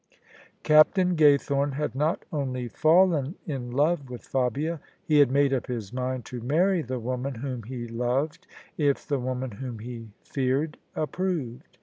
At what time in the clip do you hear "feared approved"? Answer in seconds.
10.23-11.77